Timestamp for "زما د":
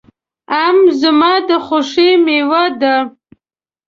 1.01-1.49